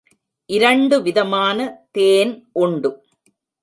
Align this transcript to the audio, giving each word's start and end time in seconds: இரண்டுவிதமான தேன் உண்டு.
இரண்டுவிதமான 0.49 1.57
தேன் 1.91 2.33
உண்டு. 2.51 2.91